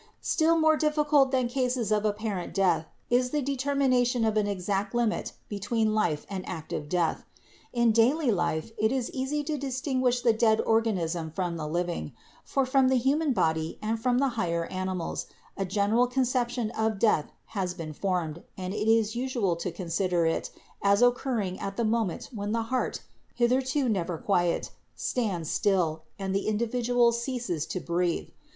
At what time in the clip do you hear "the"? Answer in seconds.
3.29-3.39, 10.23-10.33, 11.55-11.67, 12.87-12.95, 14.17-14.29, 21.77-21.85, 22.53-22.63, 26.33-26.47